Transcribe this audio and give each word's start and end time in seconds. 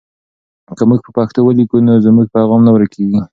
که 0.77 0.83
موږ 0.89 0.99
په 1.05 1.11
پښتو 1.17 1.39
ولیکو 1.43 1.77
نو 1.87 1.93
زموږ 2.05 2.27
پیغام 2.35 2.61
نه 2.65 2.71
ورکېږي. 2.75 3.21